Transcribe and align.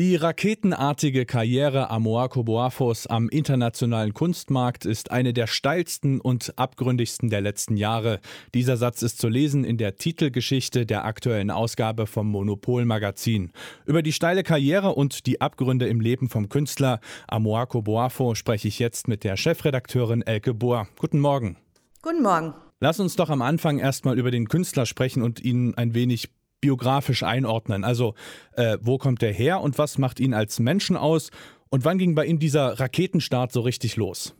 Die 0.00 0.16
raketenartige 0.16 1.26
Karriere 1.26 1.90
Amoako 1.90 2.42
Boafos 2.42 3.06
am 3.06 3.28
internationalen 3.28 4.14
Kunstmarkt 4.14 4.86
ist 4.86 5.10
eine 5.10 5.34
der 5.34 5.46
steilsten 5.46 6.22
und 6.22 6.58
abgründigsten 6.58 7.28
der 7.28 7.42
letzten 7.42 7.76
Jahre. 7.76 8.20
Dieser 8.54 8.78
Satz 8.78 9.02
ist 9.02 9.20
zu 9.20 9.28
lesen 9.28 9.62
in 9.62 9.76
der 9.76 9.96
Titelgeschichte 9.96 10.86
der 10.86 11.04
aktuellen 11.04 11.50
Ausgabe 11.50 12.06
vom 12.06 12.30
Monopol 12.30 12.86
Magazin. 12.86 13.52
Über 13.84 14.00
die 14.00 14.14
steile 14.14 14.42
Karriere 14.42 14.94
und 14.94 15.26
die 15.26 15.42
Abgründe 15.42 15.86
im 15.86 16.00
Leben 16.00 16.30
vom 16.30 16.48
Künstler 16.48 17.00
Amoako 17.28 17.82
Boafo 17.82 18.34
spreche 18.34 18.68
ich 18.68 18.78
jetzt 18.78 19.06
mit 19.06 19.22
der 19.22 19.36
Chefredakteurin 19.36 20.22
Elke 20.22 20.54
Bohr. 20.54 20.88
Guten 20.98 21.20
Morgen. 21.20 21.58
Guten 22.00 22.22
Morgen. 22.22 22.54
Lass 22.82 23.00
uns 23.00 23.16
doch 23.16 23.28
am 23.28 23.42
Anfang 23.42 23.78
erstmal 23.78 24.18
über 24.18 24.30
den 24.30 24.48
Künstler 24.48 24.86
sprechen 24.86 25.22
und 25.22 25.40
ihn 25.44 25.74
ein 25.74 25.92
wenig 25.92 26.30
biografisch 26.60 27.22
einordnen. 27.22 27.84
Also, 27.84 28.14
äh, 28.52 28.78
wo 28.80 28.98
kommt 28.98 29.22
er 29.22 29.32
her 29.32 29.60
und 29.60 29.78
was 29.78 29.98
macht 29.98 30.20
ihn 30.20 30.34
als 30.34 30.58
Menschen 30.58 30.96
aus? 30.96 31.30
Und 31.70 31.84
wann 31.84 31.98
ging 31.98 32.14
bei 32.14 32.26
ihm 32.26 32.38
dieser 32.38 32.78
Raketenstart 32.80 33.52
so 33.52 33.60
richtig 33.60 33.96
los? 33.96 34.34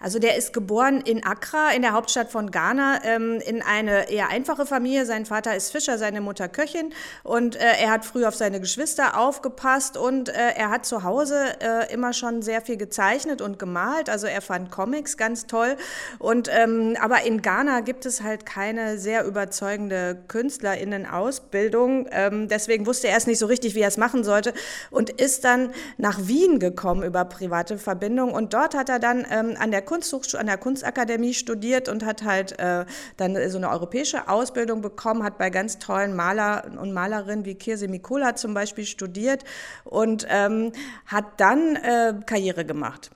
Also 0.00 0.20
der 0.20 0.36
ist 0.36 0.52
geboren 0.52 1.00
in 1.00 1.24
Accra, 1.24 1.72
in 1.72 1.82
der 1.82 1.92
Hauptstadt 1.92 2.30
von 2.30 2.52
Ghana, 2.52 3.00
ähm, 3.02 3.40
in 3.44 3.62
eine 3.62 4.08
eher 4.08 4.28
einfache 4.28 4.64
Familie. 4.64 5.04
Sein 5.04 5.26
Vater 5.26 5.56
ist 5.56 5.72
Fischer, 5.72 5.98
seine 5.98 6.20
Mutter 6.20 6.48
Köchin 6.48 6.92
und 7.24 7.56
äh, 7.56 7.64
er 7.80 7.90
hat 7.90 8.04
früh 8.04 8.24
auf 8.24 8.36
seine 8.36 8.60
Geschwister 8.60 9.18
aufgepasst 9.18 9.96
und 9.96 10.28
äh, 10.28 10.50
er 10.54 10.70
hat 10.70 10.86
zu 10.86 11.02
Hause 11.02 11.36
äh, 11.60 11.92
immer 11.92 12.12
schon 12.12 12.42
sehr 12.42 12.60
viel 12.60 12.76
gezeichnet 12.76 13.42
und 13.42 13.58
gemalt. 13.58 14.08
Also 14.08 14.28
er 14.28 14.40
fand 14.40 14.70
Comics 14.70 15.16
ganz 15.16 15.46
toll. 15.46 15.76
Und 16.20 16.48
ähm, 16.52 16.96
aber 17.00 17.24
in 17.24 17.42
Ghana 17.42 17.80
gibt 17.80 18.06
es 18.06 18.22
halt 18.22 18.46
keine 18.46 18.98
sehr 18.98 19.24
überzeugende 19.24 20.16
KünstlerInnen-Ausbildung. 20.28 22.06
Ähm, 22.12 22.46
deswegen 22.46 22.86
wusste 22.86 23.08
er 23.08 23.14
erst 23.14 23.26
nicht 23.26 23.40
so 23.40 23.46
richtig, 23.46 23.74
wie 23.74 23.80
er 23.80 23.88
es 23.88 23.96
machen 23.96 24.22
sollte 24.22 24.54
und 24.92 25.10
ist 25.10 25.42
dann 25.42 25.72
nach 25.96 26.20
Wien 26.22 26.60
gekommen 26.60 27.02
über 27.02 27.24
private 27.24 27.78
Verbindungen 27.78 28.32
und 28.32 28.54
dort 28.54 28.76
hat 28.76 28.88
er 28.88 29.00
dann 29.00 29.26
ähm, 29.28 29.56
an 29.58 29.72
der 29.72 29.87
Kunsthochschule, 29.88 30.40
an 30.40 30.46
der 30.46 30.58
Kunstakademie 30.58 31.32
studiert 31.32 31.88
und 31.88 32.04
hat 32.04 32.22
halt 32.22 32.58
äh, 32.58 32.84
dann 33.16 33.50
so 33.50 33.56
eine 33.56 33.70
europäische 33.70 34.28
Ausbildung 34.28 34.82
bekommen, 34.82 35.22
hat 35.22 35.38
bei 35.38 35.48
ganz 35.48 35.78
tollen 35.78 36.14
Maler 36.14 36.70
und 36.78 36.92
Malerinnen 36.92 37.46
wie 37.46 37.54
Kirse 37.54 37.88
Mikula 37.88 38.36
zum 38.36 38.52
Beispiel 38.52 38.84
studiert 38.84 39.44
und 39.84 40.26
ähm, 40.28 40.72
hat 41.06 41.40
dann 41.40 41.76
äh, 41.76 42.14
Karriere 42.26 42.66
gemacht. 42.66 43.10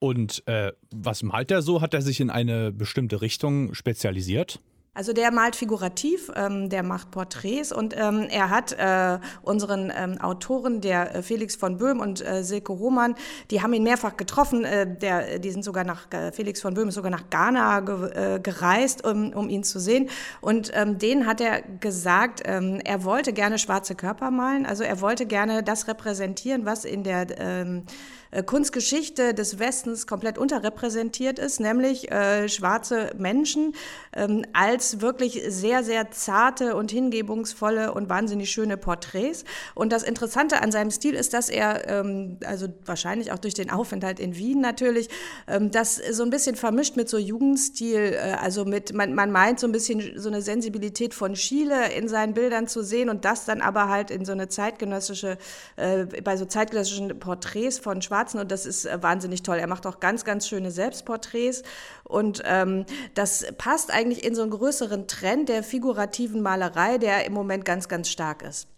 Und 0.00 0.42
äh, 0.46 0.72
was 0.92 1.22
malt 1.22 1.52
er 1.52 1.62
so? 1.62 1.80
Hat 1.80 1.94
er 1.94 2.02
sich 2.02 2.20
in 2.20 2.30
eine 2.30 2.72
bestimmte 2.72 3.22
Richtung 3.22 3.72
spezialisiert? 3.72 4.60
Also 4.96 5.12
der 5.12 5.30
malt 5.30 5.56
figurativ, 5.56 6.32
ähm, 6.34 6.70
der 6.70 6.82
macht 6.82 7.10
Porträts 7.10 7.70
und 7.70 7.94
ähm, 7.94 8.28
er 8.30 8.48
hat 8.48 8.72
äh, 8.72 9.18
unseren 9.42 9.92
ähm, 9.94 10.18
Autoren, 10.22 10.80
der 10.80 11.16
äh, 11.16 11.22
Felix 11.22 11.54
von 11.54 11.76
Böhm 11.76 12.00
und 12.00 12.26
äh, 12.26 12.42
Silke 12.42 12.72
Hohmann, 12.78 13.14
die 13.50 13.60
haben 13.60 13.74
ihn 13.74 13.82
mehrfach 13.82 14.16
getroffen. 14.16 14.64
Äh, 14.64 14.96
der, 14.96 15.38
die 15.38 15.50
sind 15.50 15.64
sogar 15.64 15.84
nach, 15.84 16.10
äh, 16.12 16.32
Felix 16.32 16.62
von 16.62 16.72
Böhm 16.72 16.88
ist 16.88 16.94
sogar 16.94 17.10
nach 17.10 17.28
Ghana 17.28 17.80
ge, 17.80 18.36
äh, 18.36 18.40
gereist, 18.40 19.06
um, 19.06 19.34
um 19.34 19.50
ihn 19.50 19.64
zu 19.64 19.78
sehen. 19.80 20.08
Und 20.40 20.70
ähm, 20.72 20.96
denen 20.96 21.26
hat 21.26 21.42
er 21.42 21.60
gesagt, 21.60 22.40
ähm, 22.46 22.80
er 22.82 23.04
wollte 23.04 23.34
gerne 23.34 23.58
schwarze 23.58 23.96
Körper 23.96 24.30
malen. 24.30 24.64
Also 24.64 24.82
er 24.82 25.02
wollte 25.02 25.26
gerne 25.26 25.62
das 25.62 25.88
repräsentieren, 25.88 26.64
was 26.64 26.86
in 26.86 27.02
der 27.02 27.26
ähm, 27.38 27.82
äh, 27.82 28.25
Kunstgeschichte 28.42 29.34
des 29.34 29.58
Westens 29.58 30.06
komplett 30.06 30.38
unterrepräsentiert 30.38 31.38
ist, 31.38 31.60
nämlich 31.60 32.10
äh, 32.10 32.48
schwarze 32.48 33.10
Menschen 33.16 33.74
ähm, 34.12 34.44
als 34.52 35.00
wirklich 35.00 35.42
sehr, 35.48 35.84
sehr 35.84 36.10
zarte 36.10 36.76
und 36.76 36.90
hingebungsvolle 36.90 37.94
und 37.94 38.08
wahnsinnig 38.08 38.50
schöne 38.50 38.76
Porträts. 38.76 39.44
Und 39.74 39.92
das 39.92 40.02
Interessante 40.02 40.62
an 40.62 40.72
seinem 40.72 40.90
Stil 40.90 41.14
ist, 41.14 41.34
dass 41.34 41.48
er, 41.48 41.88
ähm, 41.88 42.38
also 42.44 42.68
wahrscheinlich 42.84 43.32
auch 43.32 43.38
durch 43.38 43.54
den 43.54 43.70
Aufenthalt 43.70 44.20
in 44.20 44.36
Wien 44.36 44.60
natürlich, 44.60 45.08
ähm, 45.46 45.70
das 45.70 45.96
so 45.96 46.22
ein 46.22 46.30
bisschen 46.30 46.56
vermischt 46.56 46.96
mit 46.96 47.08
so 47.08 47.18
Jugendstil, 47.18 48.14
äh, 48.14 48.36
also 48.40 48.64
mit, 48.64 48.92
man, 48.92 49.14
man 49.14 49.30
meint 49.30 49.60
so 49.60 49.66
ein 49.66 49.72
bisschen 49.72 50.18
so 50.20 50.28
eine 50.28 50.42
Sensibilität 50.42 51.14
von 51.14 51.34
Chile 51.34 51.92
in 51.92 52.08
seinen 52.08 52.34
Bildern 52.34 52.68
zu 52.68 52.82
sehen 52.82 53.08
und 53.08 53.24
das 53.24 53.44
dann 53.44 53.60
aber 53.60 53.88
halt 53.88 54.10
in 54.10 54.24
so 54.24 54.32
eine 54.32 54.48
zeitgenössische, 54.48 55.38
äh, 55.76 56.04
bei 56.22 56.36
so 56.36 56.44
zeitgenössischen 56.44 57.18
Porträts 57.18 57.78
von 57.78 58.02
schwarzen 58.02 58.25
Schwarzen 58.26 58.40
und 58.40 58.50
das 58.50 58.66
ist 58.66 58.84
äh, 58.84 59.02
wahnsinnig 59.02 59.42
toll. 59.42 59.58
Er 59.58 59.66
macht 59.66 59.86
auch 59.86 60.00
ganz, 60.00 60.24
ganz 60.24 60.48
schöne 60.48 60.70
Selbstporträts 60.70 61.62
und 62.04 62.42
ähm, 62.44 62.84
das 63.14 63.46
passt 63.58 63.92
eigentlich 63.92 64.24
in 64.24 64.34
so 64.34 64.42
einen 64.42 64.50
größeren 64.50 65.06
Trend 65.06 65.48
der 65.48 65.62
figurativen 65.62 66.42
Malerei, 66.42 66.98
der 66.98 67.24
im 67.26 67.32
Moment 67.32 67.64
ganz, 67.64 67.88
ganz 67.88 68.10
stark 68.10 68.42
ist. 68.42 68.68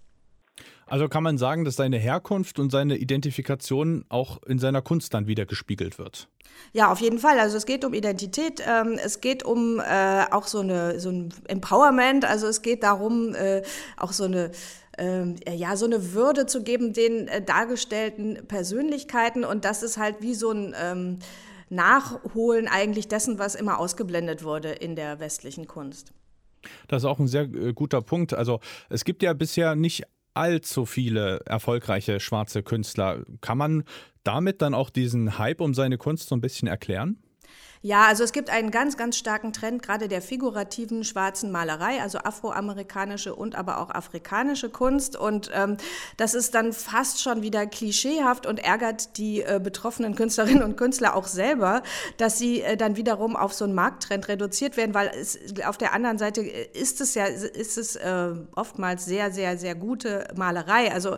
Also 0.86 1.08
kann 1.08 1.22
man 1.22 1.36
sagen, 1.36 1.66
dass 1.66 1.76
seine 1.76 1.98
Herkunft 1.98 2.58
und 2.58 2.70
seine 2.70 2.96
Identifikation 2.96 4.06
auch 4.08 4.42
in 4.44 4.58
seiner 4.58 4.80
Kunst 4.80 5.12
dann 5.12 5.26
wieder 5.26 5.44
gespiegelt 5.44 5.98
wird. 5.98 6.28
Ja, 6.72 6.90
auf 6.90 7.00
jeden 7.00 7.18
Fall. 7.18 7.38
Also 7.38 7.58
es 7.58 7.66
geht 7.66 7.84
um 7.84 7.92
Identität, 7.92 8.62
ähm, 8.66 8.98
es 9.02 9.20
geht 9.20 9.42
um 9.42 9.80
äh, 9.80 10.24
auch 10.30 10.46
so, 10.46 10.60
eine, 10.60 10.98
so 10.98 11.10
ein 11.10 11.34
Empowerment, 11.46 12.24
also 12.24 12.46
es 12.46 12.62
geht 12.62 12.82
darum, 12.82 13.34
äh, 13.34 13.62
auch 13.98 14.12
so 14.12 14.24
eine 14.24 14.50
ähm, 14.98 15.36
ja, 15.48 15.76
so 15.76 15.86
eine 15.86 16.12
Würde 16.12 16.46
zu 16.46 16.62
geben 16.62 16.92
den 16.92 17.28
äh, 17.28 17.42
dargestellten 17.42 18.46
Persönlichkeiten. 18.46 19.44
Und 19.44 19.64
das 19.64 19.82
ist 19.82 19.98
halt 19.98 20.16
wie 20.20 20.34
so 20.34 20.50
ein 20.50 20.74
ähm, 20.80 21.18
Nachholen 21.70 22.68
eigentlich 22.68 23.08
dessen, 23.08 23.38
was 23.38 23.54
immer 23.54 23.78
ausgeblendet 23.78 24.42
wurde 24.42 24.70
in 24.70 24.96
der 24.96 25.20
westlichen 25.20 25.66
Kunst. 25.66 26.12
Das 26.88 27.02
ist 27.02 27.06
auch 27.06 27.18
ein 27.18 27.28
sehr 27.28 27.42
äh, 27.42 27.72
guter 27.72 28.02
Punkt. 28.02 28.34
Also 28.34 28.60
es 28.88 29.04
gibt 29.04 29.22
ja 29.22 29.32
bisher 29.32 29.74
nicht 29.76 30.04
allzu 30.34 30.86
viele 30.86 31.40
erfolgreiche 31.46 32.20
schwarze 32.20 32.62
Künstler. 32.62 33.24
Kann 33.40 33.58
man 33.58 33.84
damit 34.24 34.62
dann 34.62 34.74
auch 34.74 34.90
diesen 34.90 35.38
Hype 35.38 35.60
um 35.60 35.74
seine 35.74 35.98
Kunst 35.98 36.28
so 36.28 36.36
ein 36.36 36.40
bisschen 36.40 36.68
erklären? 36.68 37.18
Ja, 37.80 38.06
also 38.06 38.24
es 38.24 38.32
gibt 38.32 38.50
einen 38.50 38.70
ganz, 38.70 38.96
ganz 38.96 39.16
starken 39.16 39.52
Trend 39.52 39.82
gerade 39.82 40.08
der 40.08 40.20
figurativen 40.20 41.04
schwarzen 41.04 41.52
Malerei, 41.52 42.02
also 42.02 42.18
afroamerikanische 42.18 43.34
und 43.34 43.54
aber 43.54 43.80
auch 43.80 43.90
afrikanische 43.90 44.68
Kunst. 44.68 45.16
Und 45.16 45.50
ähm, 45.54 45.76
das 46.16 46.34
ist 46.34 46.54
dann 46.54 46.72
fast 46.72 47.22
schon 47.22 47.42
wieder 47.42 47.66
klischeehaft 47.66 48.46
und 48.46 48.58
ärgert 48.58 49.16
die 49.16 49.42
äh, 49.42 49.60
betroffenen 49.62 50.16
Künstlerinnen 50.16 50.62
und 50.62 50.76
Künstler 50.76 51.14
auch 51.14 51.26
selber, 51.26 51.82
dass 52.16 52.38
sie 52.38 52.62
äh, 52.62 52.76
dann 52.76 52.96
wiederum 52.96 53.36
auf 53.36 53.52
so 53.52 53.64
einen 53.64 53.74
Markttrend 53.74 54.26
reduziert 54.26 54.76
werden, 54.76 54.94
weil 54.94 55.10
es, 55.14 55.38
auf 55.64 55.78
der 55.78 55.92
anderen 55.92 56.18
Seite 56.18 56.40
äh, 56.40 56.68
ist 56.72 57.00
es 57.00 57.14
ja 57.14 57.26
ist 57.26 57.78
es 57.78 57.94
äh, 57.96 58.30
oftmals 58.56 59.04
sehr, 59.04 59.30
sehr, 59.30 59.56
sehr 59.56 59.76
gute 59.76 60.26
Malerei. 60.34 60.92
Also 60.92 61.16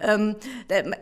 ähm, 0.00 0.36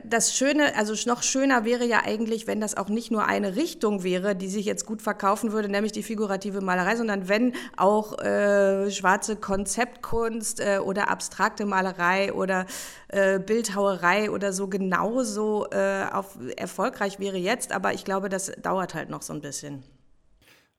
das 0.04 0.37
Schöne, 0.37 0.77
also 0.77 0.94
noch 1.09 1.22
schöner 1.22 1.65
wäre 1.65 1.84
ja 1.84 2.03
eigentlich, 2.04 2.47
wenn 2.47 2.60
das 2.60 2.77
auch 2.77 2.88
nicht 2.88 3.10
nur 3.10 3.27
eine 3.27 3.56
Richtung 3.56 4.04
wäre, 4.04 4.37
die 4.37 4.48
sich 4.48 4.66
jetzt 4.66 4.87
gut 4.87 5.00
gut 5.00 5.05
verkaufen 5.05 5.53
würde, 5.53 5.69
nämlich 5.69 5.93
die 5.93 6.03
figurative 6.03 6.61
Malerei, 6.61 6.97
sondern 6.97 7.28
wenn 7.28 7.55
auch 7.77 8.19
äh, 8.19 8.91
schwarze 8.91 9.37
Konzeptkunst 9.37 10.61
äh, 10.61 10.78
oder 10.78 11.09
abstrakte 11.09 11.65
Malerei 11.65 12.33
oder 12.33 12.66
äh, 13.09 13.39
Bildhauerei 13.39 14.31
oder 14.31 14.53
so 14.53 14.69
genauso 14.69 15.66
äh, 15.71 16.05
auf, 16.12 16.39
erfolgreich 16.56 17.19
wäre 17.19 17.39
jetzt. 17.39 17.72
Aber 17.72 17.94
ich 17.94 18.05
glaube, 18.05 18.28
das 18.28 18.53
dauert 18.62 18.94
halt 18.94 19.10
noch 19.10 19.22
so 19.22 19.33
ein 19.33 19.41
bisschen. 19.41 19.83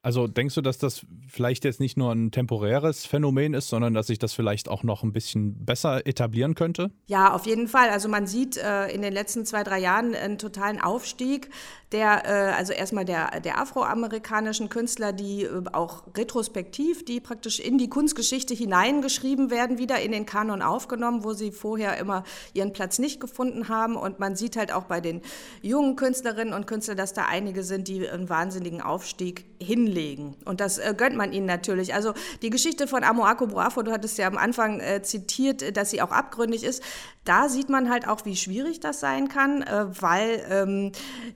Also 0.04 0.28
denkst 0.28 0.56
du, 0.56 0.62
dass 0.62 0.80
das 0.80 1.06
vielleicht 1.28 1.64
jetzt 1.64 1.80
nicht 1.80 1.96
nur 1.96 2.12
ein 2.12 2.32
temporäres 2.32 3.06
Phänomen 3.06 3.54
ist, 3.54 3.70
sondern 3.70 3.94
dass 3.94 4.08
sich 4.08 4.18
das 4.18 4.34
vielleicht 4.34 4.68
auch 4.68 4.82
noch 4.82 5.04
ein 5.04 5.14
bisschen 5.14 5.64
besser 5.64 6.08
etablieren 6.08 6.56
könnte? 6.56 6.90
Ja, 7.06 7.34
auf 7.34 7.46
jeden 7.46 7.68
Fall. 7.68 7.90
Also 7.90 8.10
man 8.10 8.26
sieht 8.26 8.58
äh, 8.58 8.88
in 8.88 9.04
den 9.04 9.14
letzten 9.14 9.46
zwei, 9.46 9.64
drei 9.64 9.80
Jahren 9.80 10.16
einen 10.16 10.40
totalen 10.40 10.82
Aufstieg 10.82 11.52
der, 11.92 12.26
äh, 12.26 12.54
also 12.54 12.72
erstmal 12.72 13.04
der, 13.04 13.42
der 13.42 13.60
afroamerikanischen 13.60 14.70
Künstler, 14.70 15.12
die 15.12 15.44
äh, 15.44 15.64
auch 15.74 16.04
retrospektiv, 16.16 17.04
die 17.04 17.20
praktisch 17.20 17.60
in 17.60 17.78
die 17.78 17.90
Kunstgeschichte 17.90 18.54
hineingeschrieben 18.54 19.52
werden, 19.52 19.78
wieder 19.78 20.00
in 20.00 20.12
den 20.12 20.26
Kanon 20.26 20.62
aufgenommen, 20.62 21.24
wo 21.24 21.34
sie 21.34 21.52
vorher 21.52 21.98
immer 21.98 22.24
ihren 22.54 22.72
Platz 22.72 22.98
nicht 23.00 23.20
gefunden 23.20 23.68
haben. 23.68 23.96
Und 23.96 24.20
man 24.20 24.36
sieht 24.36 24.56
halt 24.56 24.72
auch 24.72 24.84
bei 24.84 25.02
den 25.02 25.22
jungen 25.62 25.96
Künstlerinnen 25.98 26.54
und 26.54 26.66
Künstlern, 26.66 26.98
dass 26.98 27.14
da 27.14 27.26
einige 27.26 27.64
sind, 27.64 27.88
die 27.88 28.08
einen 28.08 28.30
wahnsinnigen 28.30 28.82
Aufstieg 28.82 29.46
hinlegen. 29.62 30.36
Und 30.46 30.62
das 30.62 30.78
äh, 30.78 30.94
gönnt 30.98 31.18
man 31.18 31.34
ihnen 31.34 31.46
natürlich. 31.46 31.94
Also 31.94 32.14
die 32.42 32.50
Geschichte 32.50 32.88
von 32.88 33.04
Amoako 33.04 33.48
Bravo, 33.48 33.84
du 33.84 33.92
hattest 33.92 34.18
ja 34.18 34.28
am 34.28 34.38
Anfang 34.38 34.80
äh, 34.80 35.02
zitiert, 35.02 35.62
äh, 35.62 35.72
dass 35.74 35.92
sie 35.92 36.02
auch 36.02 36.12
abgründig 36.12 36.64
ist. 36.64 36.82
Da 37.26 37.50
sieht 37.50 37.70
man 37.70 37.90
halt 37.90 38.08
auch, 38.08 38.26
wie 38.26 38.36
schwierig 38.36 38.80
das 38.80 39.00
sein 39.00 39.28
kann, 39.28 39.62
äh, 39.62 39.86
weil 40.02 40.46
ähm, 40.50 40.92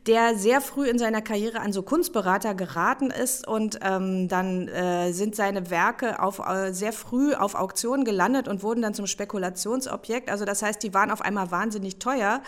der 0.07 0.35
sehr 0.45 0.61
früh 0.61 0.87
in 0.87 0.99
seiner 0.99 1.23
Karriere 1.23 1.59
an 1.59 1.73
so 1.73 1.81
Kunstberater 1.81 2.53
geraten 2.53 3.09
ist 3.09 3.47
und 3.47 3.79
ähm, 3.81 4.27
dann 4.27 4.67
äh, 4.67 5.11
sind 5.11 5.35
seine 5.35 5.71
Werke 5.71 6.21
auf, 6.21 6.37
äh, 6.37 6.71
sehr 6.71 6.93
früh 6.93 7.33
auf 7.33 7.55
Auktionen 7.55 8.05
gelandet 8.05 8.47
und 8.47 8.61
wurden 8.61 8.83
dann 8.83 8.93
zum 8.93 9.07
Spekulationsobjekt. 9.07 10.29
Also 10.29 10.45
das 10.45 10.61
heißt, 10.61 10.83
die 10.83 10.93
waren 10.93 11.09
auf 11.09 11.21
einmal 11.21 11.49
wahnsinnig 11.49 11.97
teuer. 11.97 12.43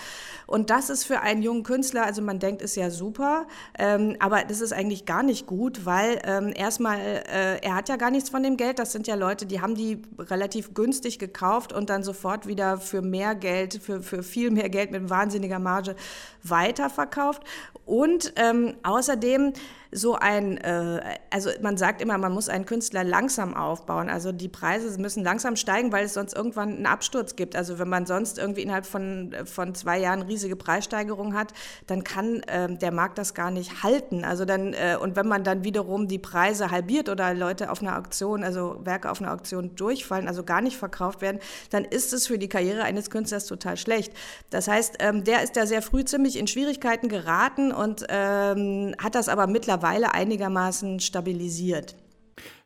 Und 0.45 0.69
das 0.69 0.91
ist 0.91 1.05
für 1.05 1.21
einen 1.21 1.41
jungen 1.41 1.63
Künstler, 1.63 2.05
also 2.05 2.21
man 2.21 2.37
denkt, 2.37 2.61
ist 2.61 2.75
ja 2.75 2.91
super, 2.91 3.47
ähm, 3.79 4.15
aber 4.19 4.43
das 4.43 4.61
ist 4.61 4.73
eigentlich 4.73 5.07
gar 5.07 5.23
nicht 5.23 5.47
gut, 5.47 5.87
weil 5.87 6.21
ähm, 6.23 6.53
erstmal, 6.55 6.99
äh, 6.99 7.57
er 7.63 7.73
hat 7.73 7.89
ja 7.89 7.95
gar 7.95 8.11
nichts 8.11 8.29
von 8.29 8.43
dem 8.43 8.57
Geld. 8.57 8.77
Das 8.77 8.91
sind 8.91 9.07
ja 9.07 9.15
Leute, 9.15 9.47
die 9.47 9.59
haben 9.59 9.73
die 9.73 10.03
relativ 10.19 10.75
günstig 10.75 11.17
gekauft 11.17 11.73
und 11.73 11.89
dann 11.89 12.03
sofort 12.03 12.45
wieder 12.45 12.77
für 12.77 13.01
mehr 13.01 13.33
Geld, 13.33 13.81
für, 13.81 14.03
für 14.03 14.21
viel 14.21 14.51
mehr 14.51 14.69
Geld 14.69 14.91
mit 14.91 15.09
wahnsinniger 15.09 15.57
Marge 15.57 15.95
weiterverkauft. 16.43 17.41
Und 17.87 18.33
ähm, 18.35 18.75
außerdem 18.83 19.53
so 19.91 20.15
ein, 20.15 20.57
äh, 20.57 21.01
also 21.29 21.49
man 21.61 21.77
sagt 21.77 22.01
immer, 22.01 22.17
man 22.17 22.31
muss 22.31 22.49
einen 22.49 22.65
Künstler 22.65 23.03
langsam 23.03 23.55
aufbauen. 23.55 24.09
Also 24.09 24.31
die 24.31 24.49
Preise 24.49 24.99
müssen 24.99 25.23
langsam 25.23 25.55
steigen, 25.55 25.91
weil 25.91 26.05
es 26.05 26.13
sonst 26.13 26.35
irgendwann 26.35 26.69
einen 26.69 26.85
Absturz 26.85 27.35
gibt. 27.35 27.55
Also 27.55 27.79
wenn 27.79 27.89
man 27.89 28.05
sonst 28.05 28.37
irgendwie 28.37 28.61
innerhalb 28.61 28.85
von, 28.85 29.35
von 29.45 29.75
zwei 29.75 29.99
Jahren 29.99 30.21
riesige 30.21 30.55
Preissteigerungen 30.55 31.37
hat, 31.37 31.53
dann 31.87 32.03
kann 32.03 32.41
äh, 32.43 32.75
der 32.75 32.91
Markt 32.91 33.17
das 33.17 33.33
gar 33.33 33.51
nicht 33.51 33.83
halten. 33.83 34.23
Also 34.23 34.45
dann, 34.45 34.73
äh, 34.73 34.97
und 34.99 35.15
wenn 35.15 35.27
man 35.27 35.43
dann 35.43 35.63
wiederum 35.63 36.07
die 36.07 36.19
Preise 36.19 36.71
halbiert 36.71 37.09
oder 37.09 37.33
Leute 37.33 37.71
auf 37.71 37.81
einer 37.81 37.97
Auktion, 37.97 38.43
also 38.43 38.79
Werke 38.83 39.09
auf 39.09 39.21
einer 39.21 39.33
Auktion 39.33 39.75
durchfallen, 39.75 40.27
also 40.27 40.43
gar 40.43 40.61
nicht 40.61 40.77
verkauft 40.77 41.21
werden, 41.21 41.39
dann 41.69 41.85
ist 41.85 42.13
es 42.13 42.27
für 42.27 42.37
die 42.37 42.49
Karriere 42.49 42.83
eines 42.83 43.09
Künstlers 43.09 43.45
total 43.45 43.77
schlecht. 43.77 44.13
Das 44.49 44.67
heißt, 44.67 44.97
ähm, 44.99 45.23
der 45.23 45.43
ist 45.43 45.55
da 45.55 45.65
sehr 45.65 45.81
früh 45.81 46.03
ziemlich 46.05 46.37
in 46.37 46.47
Schwierigkeiten 46.47 47.09
geraten 47.09 47.71
und 47.71 48.05
ähm, 48.09 48.95
hat 49.01 49.15
das 49.15 49.29
aber 49.29 49.47
mittlerweile 49.47 49.77
mittlerweile 49.87 50.13
einigermaßen 50.13 50.99
stabilisiert. 50.99 51.95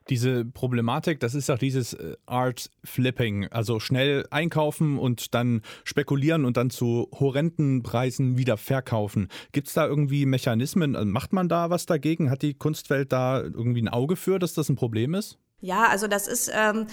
Diese 0.10 0.44
Problematik, 0.44 1.20
das 1.20 1.36
ist 1.36 1.50
auch 1.52 1.60
dieses 1.60 1.94
äh, 1.94 2.16
Art 2.26 2.70
Flipping, 2.84 3.48
also 3.48 3.80
schnell 3.80 4.26
einkaufen 4.32 4.98
und 4.98 5.34
dann 5.36 5.62
spekulieren 5.84 6.44
und 6.44 6.58
dann 6.58 6.72
zu 6.72 7.08
horrenden 7.18 7.84
Preisen 7.84 8.38
wieder 8.38 8.58
verkaufen. 8.58 9.28
Gibt 9.52 9.68
es 9.68 9.74
da 9.76 9.86
irgendwie 9.86 10.26
Mechanismen? 10.26 10.98
Macht 11.12 11.34
man 11.34 11.48
da 11.48 11.70
was 11.70 11.86
dagegen? 11.86 12.32
Hat 12.32 12.42
die 12.42 12.56
Kunstwelt 12.56 13.12
da 13.12 13.42
irgendwie 13.42 13.84
ein 13.84 13.90
Auge 13.90 14.16
für, 14.16 14.40
dass 14.40 14.54
das 14.54 14.70
ein 14.70 14.76
Problem 14.76 15.14
ist? 15.14 15.38
Ja, 15.64 15.84
also 15.84 16.08
das 16.08 16.28
ist 16.28 16.52
ähm, 16.52 16.88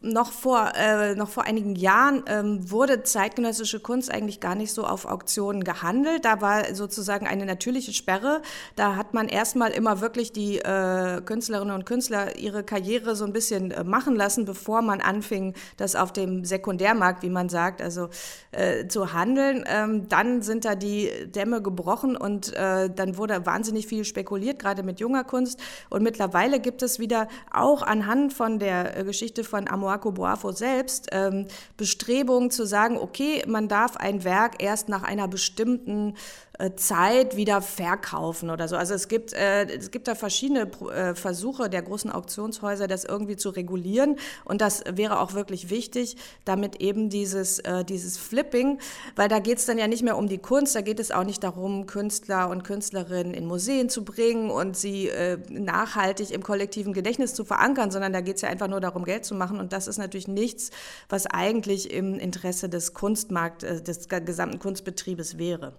noch 0.00 0.30
vor 0.30 0.72
äh, 0.76 1.16
noch 1.16 1.28
vor 1.28 1.42
einigen 1.42 1.74
Jahren 1.74 2.22
ähm, 2.28 2.70
wurde 2.70 3.02
zeitgenössische 3.02 3.80
Kunst 3.80 4.12
eigentlich 4.12 4.38
gar 4.38 4.54
nicht 4.54 4.72
so 4.72 4.84
auf 4.84 5.06
Auktionen 5.06 5.64
gehandelt. 5.64 6.24
Da 6.24 6.40
war 6.40 6.72
sozusagen 6.72 7.26
eine 7.26 7.44
natürliche 7.44 7.92
Sperre. 7.92 8.42
Da 8.76 8.94
hat 8.94 9.12
man 9.12 9.26
erstmal 9.26 9.72
immer 9.72 10.00
wirklich 10.00 10.32
die 10.32 10.58
äh, 10.58 11.20
Künstlerinnen 11.20 11.74
und 11.74 11.84
Künstler 11.84 12.38
ihre 12.38 12.62
Karriere 12.62 13.16
so 13.16 13.24
ein 13.24 13.32
bisschen 13.32 13.72
äh, 13.72 13.82
machen 13.82 14.14
lassen, 14.14 14.44
bevor 14.44 14.82
man 14.82 15.00
anfing, 15.00 15.54
das 15.76 15.96
auf 15.96 16.12
dem 16.12 16.44
Sekundärmarkt, 16.44 17.24
wie 17.24 17.30
man 17.30 17.48
sagt, 17.48 17.82
also 17.82 18.08
äh, 18.52 18.86
zu 18.86 19.14
handeln. 19.14 19.64
Ähm, 19.66 20.08
dann 20.08 20.42
sind 20.42 20.64
da 20.64 20.76
die 20.76 21.10
Dämme 21.26 21.60
gebrochen 21.60 22.16
und 22.16 22.54
äh, 22.54 22.88
dann 22.88 23.18
wurde 23.18 23.44
wahnsinnig 23.46 23.88
viel 23.88 24.04
spekuliert, 24.04 24.60
gerade 24.60 24.84
mit 24.84 25.00
junger 25.00 25.24
Kunst. 25.24 25.58
Und 25.90 26.04
mittlerweile 26.04 26.60
gibt 26.60 26.84
es 26.84 27.00
wieder 27.00 27.26
auch 27.52 27.82
anhand 27.96 28.32
von 28.32 28.58
der 28.58 28.96
äh, 28.96 29.04
Geschichte 29.04 29.44
von 29.44 29.68
Amoako 29.68 30.12
Boafo 30.12 30.52
selbst 30.52 31.08
ähm, 31.12 31.46
Bestrebungen 31.76 32.50
zu 32.50 32.66
sagen, 32.66 32.98
okay, 32.98 33.42
man 33.46 33.68
darf 33.68 33.96
ein 33.96 34.24
Werk 34.24 34.62
erst 34.62 34.88
nach 34.88 35.02
einer 35.02 35.28
bestimmten 35.28 36.14
äh, 36.58 36.74
Zeit 36.76 37.36
wieder 37.36 37.60
verkaufen 37.60 38.48
oder 38.48 38.66
so. 38.66 38.76
Also 38.76 38.94
es 38.94 39.08
gibt, 39.08 39.34
äh, 39.34 39.66
es 39.66 39.90
gibt 39.90 40.08
da 40.08 40.14
verschiedene 40.14 40.70
äh, 40.90 41.14
Versuche 41.14 41.68
der 41.68 41.82
großen 41.82 42.10
Auktionshäuser, 42.10 42.86
das 42.86 43.04
irgendwie 43.04 43.36
zu 43.36 43.50
regulieren. 43.50 44.16
Und 44.44 44.62
das 44.62 44.82
wäre 44.90 45.20
auch 45.20 45.34
wirklich 45.34 45.68
wichtig, 45.68 46.16
damit 46.46 46.80
eben 46.80 47.10
dieses, 47.10 47.58
äh, 47.58 47.84
dieses 47.84 48.16
Flipping, 48.16 48.78
weil 49.16 49.28
da 49.28 49.38
geht 49.38 49.58
es 49.58 49.66
dann 49.66 49.76
ja 49.76 49.86
nicht 49.86 50.02
mehr 50.02 50.16
um 50.16 50.28
die 50.28 50.38
Kunst, 50.38 50.74
da 50.74 50.80
geht 50.80 50.98
es 50.98 51.10
auch 51.10 51.24
nicht 51.24 51.42
darum, 51.42 51.86
Künstler 51.86 52.48
und 52.48 52.64
Künstlerinnen 52.64 53.34
in 53.34 53.46
Museen 53.46 53.90
zu 53.90 54.04
bringen 54.04 54.50
und 54.50 54.76
sie 54.76 55.10
nachhaltig 55.48 56.30
im 56.30 56.42
kollektiven 56.42 56.92
Gedächtnis 56.92 57.34
zu 57.34 57.44
verankern, 57.44 57.85
sondern 57.90 58.12
da 58.12 58.20
geht 58.20 58.36
es 58.36 58.42
ja 58.42 58.48
einfach 58.48 58.68
nur 58.68 58.80
darum, 58.80 59.04
Geld 59.04 59.24
zu 59.24 59.34
machen. 59.34 59.60
Und 59.60 59.72
das 59.72 59.86
ist 59.88 59.98
natürlich 59.98 60.28
nichts, 60.28 60.70
was 61.08 61.26
eigentlich 61.26 61.92
im 61.92 62.18
Interesse 62.18 62.68
des 62.68 62.94
Kunstmarkts, 62.94 63.64
äh, 63.64 63.82
des 63.82 64.08
gesamten 64.08 64.58
Kunstbetriebes 64.58 65.38
wäre. 65.38 65.74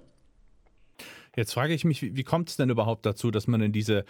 Jetzt 1.37 1.53
frage 1.53 1.75
ich 1.75 1.85
mich, 1.85 2.01
wie, 2.01 2.17
wie 2.17 2.23
kommt 2.23 2.49
es 2.49 2.57
denn 2.57 2.71
überhaupt 2.71 3.05
dazu, 3.05 3.29
dass 3.29 3.45
man 3.45 3.61
in 3.61 3.71
diese 3.71 3.99
äh, 3.99 4.03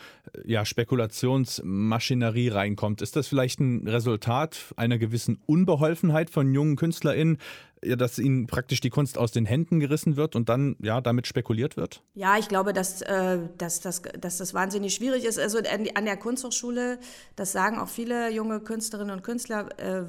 ja, 0.45 0.63
Spekulationsmaschinerie 0.63 2.47
reinkommt? 2.47 3.01
Ist 3.01 3.17
das 3.17 3.27
vielleicht 3.27 3.59
ein 3.59 3.85
Resultat 3.85 4.73
einer 4.77 4.97
gewissen 4.97 5.41
Unbeholfenheit 5.45 6.29
von 6.29 6.53
jungen 6.53 6.77
KünstlerInnen, 6.77 7.37
ja, 7.83 7.97
dass 7.97 8.17
ihnen 8.17 8.47
praktisch 8.47 8.79
die 8.79 8.89
Kunst 8.89 9.17
aus 9.17 9.33
den 9.33 9.45
Händen 9.45 9.81
gerissen 9.81 10.15
wird 10.15 10.37
und 10.37 10.47
dann 10.47 10.77
ja 10.81 11.01
damit 11.01 11.27
spekuliert 11.27 11.75
wird? 11.75 12.01
Ja, 12.15 12.37
ich 12.37 12.47
glaube, 12.47 12.71
dass, 12.71 13.01
äh, 13.01 13.39
dass, 13.57 13.81
dass, 13.81 14.01
dass 14.01 14.37
das 14.37 14.53
wahnsinnig 14.53 14.95
schwierig 14.95 15.25
ist. 15.25 15.37
Also 15.37 15.57
an 15.59 16.05
der 16.05 16.15
Kunsthochschule, 16.15 16.97
das 17.35 17.51
sagen 17.51 17.77
auch 17.77 17.89
viele 17.89 18.31
junge 18.31 18.61
Künstlerinnen 18.61 19.13
und 19.13 19.23
Künstler, 19.23 19.67
äh, 19.79 20.05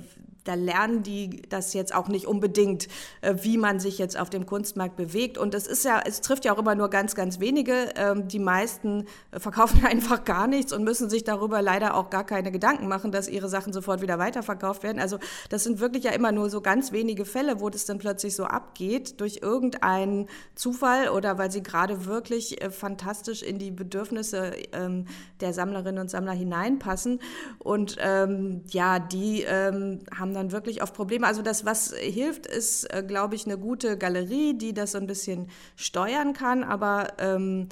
da 0.49 0.55
lernen 0.55 1.03
die 1.03 1.43
das 1.51 1.75
jetzt 1.75 1.95
auch 1.95 2.09
nicht 2.09 2.27
unbedingt, 2.27 2.89
äh, 3.21 3.35
wie 3.43 3.59
man 3.59 3.81
sich 3.81 3.99
jetzt 3.99 4.19
auf 4.19 4.31
dem 4.31 4.47
Kunstmarkt 4.47 4.97
bewegt. 4.97 5.37
Und 5.37 5.55
es 5.55 5.67
ist 5.67 5.85
ja, 5.85 6.01
es 6.05 6.23
trifft 6.23 6.47
ja 6.47 6.55
auch 6.55 6.59
immer 6.59 6.75
nur 6.75 6.89
ganz, 6.89 7.15
ganz 7.15 7.39
wenige. 7.39 7.91
Ähm, 7.97 8.29
die 8.29 8.39
meisten 8.39 9.05
verkaufen 9.31 9.85
einfach 9.87 10.25
gar 10.25 10.47
nichts 10.47 10.73
und 10.73 10.85
müssen 10.85 11.11
sich 11.11 11.23
darüber 11.23 11.61
leider 11.61 11.95
auch 11.95 12.09
gar 12.09 12.25
keine 12.25 12.51
Gedanken 12.51 12.89
machen, 12.89 13.13
dass 13.13 13.29
ihre 13.29 13.49
Sachen 13.51 13.75
sofort 13.75 14.01
wieder 14.01 14.19
weiterverkauft 14.19 14.83
werden. 14.83 15.01
Also 15.01 15.19
das 15.51 15.65
sind 15.65 15.81
wirklich 15.81 16.05
ja 16.05 16.13
immer 16.13 16.33
nur 16.33 16.49
so 16.49 16.63
ganz 16.63 16.93
wenige 16.93 17.27
Fälle, 17.27 17.61
wo 17.61 17.69
das 17.69 17.85
dann 17.85 17.99
plötzlich 17.99 18.35
so 18.35 18.45
abgeht 18.45 19.21
durch 19.21 19.41
irgendeinen 19.43 20.29
Zufall 20.55 21.11
oder 21.11 21.37
weil 21.37 21.51
sie 21.51 21.63
gerade 21.63 22.07
wirklich 22.07 22.63
äh, 22.63 22.71
fantastisch 22.71 23.43
in 23.43 23.59
die 23.59 23.71
Bedürfnisse 23.71 24.53
ähm, 24.73 25.05
der 25.41 25.53
Sammlerinnen 25.53 26.01
und 26.01 26.11
Sammler 26.11 26.33
hineinpassen. 26.33 27.21
Und 27.59 27.97
ähm, 28.01 28.63
ja, 28.69 28.99
die 28.99 29.43
ähm, 29.43 30.01
haben 30.17 30.38
dann 30.39 30.53
wirklich 30.53 30.83
oft 30.83 30.95
Probleme. 30.95 31.27
Also 31.27 31.43
das, 31.43 31.65
was 31.65 31.93
hilft, 31.93 32.47
ist, 32.47 32.85
äh, 32.93 33.03
glaube 33.07 33.35
ich, 33.35 33.45
eine 33.47 33.59
gute 33.59 33.99
Galerie, 33.99 34.57
die 34.57 34.73
das 34.73 34.93
so 34.93 34.99
ein 34.99 35.07
bisschen 35.07 35.49
steuern 35.77 36.33
kann, 36.33 36.65
aber 36.65 37.09
ähm, 37.19 37.69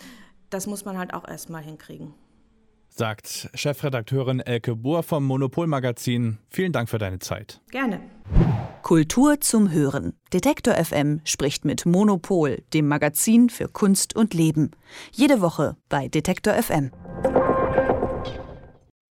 das 0.50 0.66
muss 0.66 0.84
man 0.84 0.98
halt 0.98 1.14
auch 1.14 1.26
erstmal 1.26 1.62
hinkriegen. 1.62 2.14
Sagt 2.88 3.50
Chefredakteurin 3.54 4.40
Elke 4.40 4.74
Bohr 4.74 5.02
vom 5.02 5.24
Monopolmagazin. 5.24 6.38
Vielen 6.48 6.72
Dank 6.72 6.88
für 6.88 6.98
deine 6.98 7.18
Zeit. 7.18 7.60
Gerne. 7.70 8.00
Kultur 8.82 9.40
zum 9.40 9.70
Hören. 9.70 10.14
Detektor 10.32 10.74
FM 10.74 11.20
spricht 11.24 11.64
mit 11.64 11.84
Monopol, 11.84 12.62
dem 12.72 12.88
Magazin 12.88 13.50
für 13.50 13.68
Kunst 13.68 14.16
und 14.16 14.32
Leben. 14.32 14.70
Jede 15.12 15.40
Woche 15.42 15.76
bei 15.88 16.08
Detektor 16.08 16.54
FM. 16.54 16.90